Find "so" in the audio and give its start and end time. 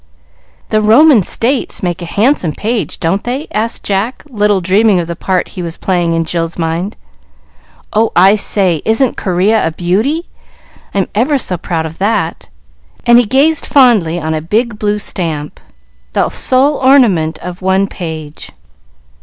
11.37-11.55